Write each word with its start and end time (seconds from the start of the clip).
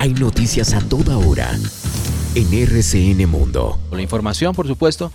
Hay 0.00 0.14
noticias 0.14 0.74
a 0.74 0.80
toda 0.80 1.18
hora 1.18 1.50
en 2.36 2.54
RCN 2.54 3.28
Mundo. 3.28 3.80
La 3.90 4.00
información, 4.00 4.54
por 4.54 4.68
supuesto, 4.68 5.10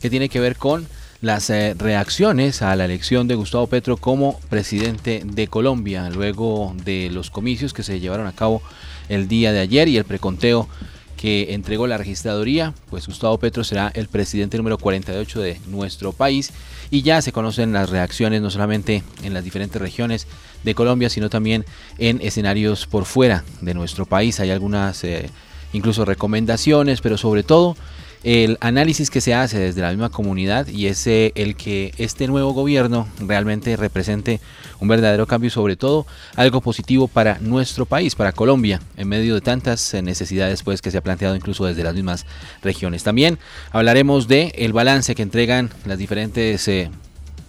que 0.00 0.10
tiene 0.10 0.28
que 0.28 0.40
ver 0.40 0.56
con 0.56 0.88
las 1.20 1.50
eh, 1.50 1.74
reacciones 1.78 2.60
a 2.60 2.74
la 2.74 2.84
elección 2.84 3.28
de 3.28 3.36
Gustavo 3.36 3.68
Petro 3.68 3.96
como 3.96 4.40
presidente 4.50 5.22
de 5.24 5.46
Colombia, 5.46 6.10
luego 6.10 6.74
de 6.84 7.10
los 7.10 7.30
comicios 7.30 7.72
que 7.72 7.84
se 7.84 8.00
llevaron 8.00 8.26
a 8.26 8.32
cabo 8.32 8.60
el 9.08 9.28
día 9.28 9.52
de 9.52 9.60
ayer 9.60 9.86
y 9.86 9.98
el 9.98 10.04
preconteo 10.04 10.68
que 11.16 11.54
entregó 11.54 11.86
la 11.86 11.96
registraduría, 11.96 12.74
pues 12.90 13.06
Gustavo 13.06 13.38
Petro 13.38 13.62
será 13.62 13.92
el 13.94 14.08
presidente 14.08 14.56
número 14.56 14.78
48 14.78 15.40
de 15.40 15.60
nuestro 15.68 16.12
país 16.12 16.52
y 16.90 17.02
ya 17.02 17.22
se 17.22 17.30
conocen 17.30 17.72
las 17.72 17.88
reacciones 17.88 18.42
no 18.42 18.50
solamente 18.50 19.04
en 19.22 19.32
las 19.32 19.44
diferentes 19.44 19.80
regiones 19.80 20.26
de 20.64 20.74
Colombia, 20.74 21.10
sino 21.10 21.30
también 21.30 21.64
en 21.98 22.20
escenarios 22.20 22.86
por 22.86 23.04
fuera 23.04 23.44
de 23.60 23.74
nuestro 23.74 24.06
país. 24.06 24.40
Hay 24.40 24.50
algunas 24.50 25.04
eh, 25.04 25.30
incluso 25.72 26.04
recomendaciones, 26.04 27.00
pero 27.00 27.18
sobre 27.18 27.42
todo 27.42 27.76
el 28.24 28.56
análisis 28.60 29.10
que 29.10 29.20
se 29.20 29.34
hace 29.34 29.58
desde 29.58 29.82
la 29.82 29.90
misma 29.90 30.08
comunidad 30.08 30.66
y 30.66 30.86
es 30.86 31.06
el 31.06 31.56
que 31.56 31.92
este 31.98 32.26
nuevo 32.26 32.52
gobierno 32.52 33.06
realmente 33.20 33.76
represente 33.76 34.40
un 34.80 34.88
verdadero 34.88 35.26
cambio 35.26 35.48
y 35.48 35.50
sobre 35.50 35.76
todo 35.76 36.06
algo 36.34 36.62
positivo 36.62 37.06
para 37.06 37.38
nuestro 37.40 37.84
país, 37.84 38.14
para 38.14 38.32
Colombia, 38.32 38.80
en 38.96 39.08
medio 39.08 39.34
de 39.34 39.42
tantas 39.42 39.92
eh, 39.92 40.00
necesidades 40.00 40.62
pues 40.62 40.80
que 40.80 40.90
se 40.90 40.96
ha 40.98 41.02
planteado 41.02 41.36
incluso 41.36 41.66
desde 41.66 41.84
las 41.84 41.94
mismas 41.94 42.24
regiones. 42.62 43.04
También 43.04 43.38
hablaremos 43.72 44.26
de 44.26 44.52
el 44.56 44.72
balance 44.72 45.14
que 45.14 45.22
entregan 45.22 45.70
las 45.84 45.98
diferentes 45.98 46.66
eh, 46.68 46.90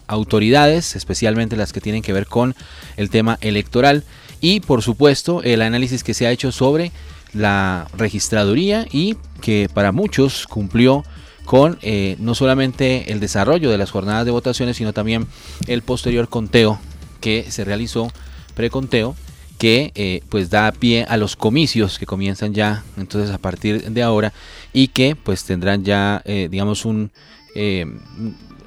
autoridades, 0.07 0.95
especialmente 0.95 1.55
las 1.55 1.73
que 1.73 1.81
tienen 1.81 2.01
que 2.01 2.13
ver 2.13 2.27
con 2.27 2.55
el 2.97 3.09
tema 3.09 3.37
electoral. 3.41 4.03
Y 4.41 4.59
por 4.59 4.81
supuesto 4.81 5.41
el 5.43 5.61
análisis 5.61 6.03
que 6.03 6.13
se 6.13 6.27
ha 6.27 6.31
hecho 6.31 6.51
sobre 6.51 6.91
la 7.33 7.87
registraduría 7.97 8.87
y 8.91 9.17
que 9.41 9.69
para 9.73 9.91
muchos 9.91 10.47
cumplió 10.47 11.03
con 11.45 11.77
eh, 11.81 12.15
no 12.19 12.33
solamente 12.33 13.11
el 13.11 13.19
desarrollo 13.19 13.69
de 13.69 13.77
las 13.77 13.91
jornadas 13.91 14.25
de 14.25 14.31
votaciones, 14.31 14.77
sino 14.77 14.93
también 14.93 15.27
el 15.67 15.83
posterior 15.83 16.27
conteo 16.27 16.79
que 17.21 17.45
se 17.49 17.63
realizó, 17.63 18.11
preconteo, 18.55 19.15
que 19.57 19.91
eh, 19.95 20.21
pues 20.29 20.49
da 20.49 20.71
pie 20.71 21.05
a 21.07 21.17
los 21.17 21.35
comicios 21.35 21.97
que 21.97 22.05
comienzan 22.05 22.53
ya 22.53 22.83
entonces 22.97 23.31
a 23.33 23.37
partir 23.37 23.89
de 23.89 24.03
ahora 24.03 24.33
y 24.73 24.89
que 24.89 25.15
pues 25.15 25.45
tendrán 25.45 25.85
ya 25.85 26.21
eh, 26.25 26.49
digamos 26.51 26.83
un 26.83 27.11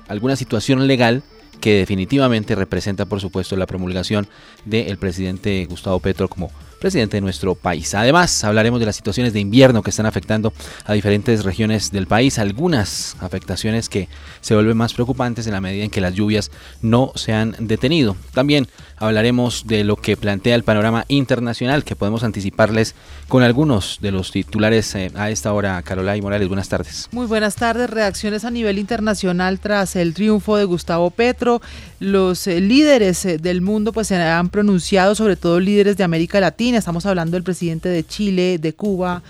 alguna 0.09 0.37
situación 0.37 0.87
legal 0.87 1.23
que 1.61 1.75
definitivamente 1.75 2.55
representa 2.55 3.07
por 3.07 3.21
supuesto 3.21 3.57
la 3.57 3.67
promulgación 3.67 4.29
del 4.65 4.97
presidente 4.97 5.65
Gustavo 5.69 6.01
Petro 6.01 6.29
como 6.29 6.51
presidente 6.79 7.17
de 7.17 7.21
nuestro 7.21 7.55
país. 7.55 7.95
Además, 7.95 8.45
hablaremos 8.45 8.81
de 8.81 8.87
las 8.87 8.97
situaciones 8.97 9.33
de 9.33 9.41
invierno 9.41 9.83
que 9.83 9.91
están 9.91 10.07
afectando 10.07 10.53
a 10.85 10.93
diferentes 10.93 11.45
regiones 11.45 11.91
del 11.91 12.07
país, 12.07 12.39
algunas 12.39 13.17
afectaciones 13.21 13.89
que 13.89 14.09
se 14.41 14.55
vuelven 14.55 14.77
más 14.77 14.95
preocupantes 14.95 15.47
en 15.47 15.53
la 15.53 15.61
medida 15.61 15.85
en 15.85 15.91
que 15.91 16.01
las 16.01 16.15
lluvias 16.15 16.51
no 16.83 17.13
se 17.15 17.33
han 17.33 17.57
detenido. 17.59 18.17
También 18.33 18.69
hablaremos 18.97 19.67
de 19.67 19.85
lo 19.85 19.97
que 19.97 20.17
plantea 20.17 20.55
el 20.55 20.65
panorama 20.65 21.05
internacional 21.09 21.85
que 21.85 21.97
podemos 21.97 22.25
anticiparles 22.25 22.95
con 23.29 23.43
algunos 23.43 23.99
de 24.01 24.11
los 24.11 24.31
titulares 24.31 24.95
eh, 24.95 25.11
a 25.15 25.31
esta 25.31 25.53
hora. 25.53 25.83
Carola 25.83 26.17
y 26.17 26.23
Morales, 26.23 26.49
buenas 26.49 26.69
tardes. 26.69 27.09
Muy 27.13 27.27
buenas 27.27 27.55
tardes. 27.57 27.91
Reacciones 27.91 28.45
a 28.45 28.51
nivel 28.51 28.79
internacional 28.79 29.61
tras 29.61 29.97
el 29.97 30.15
triunfo 30.15 30.57
de 30.57 30.65
Gustavo 30.65 31.11
Petro. 31.11 31.61
Los 32.01 32.47
eh, 32.47 32.61
líderes 32.61 33.25
eh, 33.25 33.39
del 33.39 33.61
mundo 33.61 33.93
pues 33.93 34.09
se 34.09 34.17
han 34.17 34.49
pronunciado, 34.49 35.15
sobre 35.15 35.37
todo 35.37 35.61
líderes 35.61 35.97
de 35.97 36.05
América 36.05 36.41
Latina. 36.41 36.68
Estamos 36.75 37.07
hablando 37.07 37.37
del 37.37 37.43
presidente 37.43 37.89
de 37.89 38.07
Chile, 38.07 38.59
de 38.59 38.73
Cuba, 38.75 39.23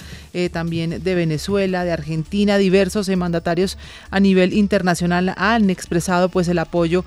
también 0.53 1.03
de 1.03 1.14
Venezuela, 1.14 1.84
de 1.84 1.92
Argentina. 1.92 2.58
Diversos 2.58 3.08
mandatarios 3.17 3.78
a 4.11 4.20
nivel 4.20 4.53
internacional 4.53 5.34
han 5.37 5.71
expresado 5.71 6.28
pues 6.28 6.48
el 6.48 6.59
apoyo 6.59 7.04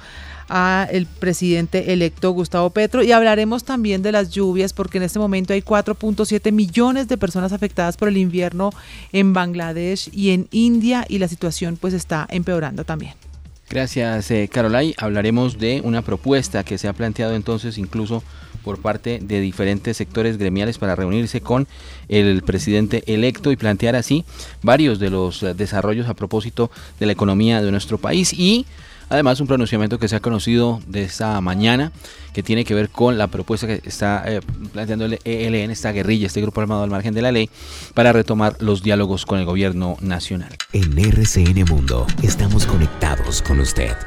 a 0.52 0.88
el 0.91 1.06
presidente 1.06 1.94
electo 1.94 2.31
Gustavo 2.31 2.70
Petro 2.72 3.03
y 3.03 3.14
hablaremos 3.14 3.64
también 3.64 4.02
de 4.02 4.12
las 4.12 4.31
lluvias 4.31 4.74
porque 4.74 4.97
en 4.97 5.03
este 5.03 5.18
momento 5.18 5.53
hay 5.53 5.62
4.7 5.62 6.52
millones 6.52 7.08
de 7.08 7.18
personas 7.18 7.53
afectadas 7.53 7.96
por 7.96 8.09
el 8.09 8.18
invierno 8.18 8.72
en 9.14 9.31
Bangladesh 9.31 10.09
y 10.12 10.31
en 10.31 10.47
India 10.52 11.06
y 11.08 11.20
la 11.20 11.30
situación 11.30 11.78
pues 11.80 11.94
está 11.94 12.28
empeorando 12.30 12.84
también. 12.84 13.31
Gracias, 13.72 14.30
eh, 14.32 14.50
Carolai. 14.52 14.94
Hablaremos 14.98 15.58
de 15.58 15.80
una 15.86 16.02
propuesta 16.02 16.66
que 16.66 16.78
se 16.78 16.90
ha 16.90 16.94
planteado 16.94 17.36
entonces 17.36 17.78
incluso 17.78 18.22
por 18.66 18.82
parte 18.82 19.20
de 19.24 19.40
diferentes 19.40 19.96
sectores 19.96 20.38
gremiales 20.38 20.78
para 20.78 20.94
reunirse 20.94 21.40
con 21.40 21.70
el 22.09 22.42
presidente 22.42 23.02
electo 23.08 23.50
y 23.50 23.56
plantear 23.56 23.96
así 23.96 24.26
varios 24.62 25.00
de 25.00 25.09
los 25.09 25.42
eh, 25.42 25.54
desarrollos 25.54 26.09
a 26.09 26.16
propósito 26.16 26.70
de 27.00 27.06
la 27.06 27.14
economía 27.14 27.62
de 27.62 27.72
nuestro 27.72 27.98
país 27.98 28.34
y 28.34 28.66
Además, 29.12 29.42
un 29.42 29.48
pronunciamiento 29.48 30.00
que 30.00 30.08
se 30.08 30.16
ha 30.16 30.22
conocido 30.22 30.80
de 30.88 31.04
esta 31.04 31.40
mañana 31.42 31.92
que 32.34 32.44
tiene 32.44 32.64
que 32.64 32.74
ver 32.74 32.90
con 32.90 33.18
la 33.18 33.28
propuesta 33.28 33.68
que 33.68 33.82
está 33.84 34.24
eh, 34.26 34.40
planteando 34.72 35.04
el 35.04 35.20
ELN, 35.26 35.70
esta 35.70 35.92
guerrilla, 35.92 36.28
este 36.28 36.40
grupo 36.40 36.62
armado 36.62 36.84
al 36.84 36.90
margen 36.90 37.14
de 37.14 37.22
la 37.22 37.34
ley, 37.34 37.50
para 37.94 38.14
retomar 38.14 38.56
los 38.60 38.84
diálogos 38.84 39.26
con 39.26 39.38
el 39.38 39.44
gobierno 39.46 39.98
nacional. 40.00 40.56
En 40.72 40.98
RCN 40.98 41.66
Mundo 41.70 42.08
estamos 42.24 42.66
conectados 42.66 43.42
con 43.42 43.60
usted. 43.60 43.98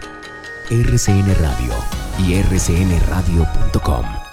RCN 0.71 1.35
Radio 1.39 1.75
y 2.27 2.41
rcnradio.com. 2.41 4.24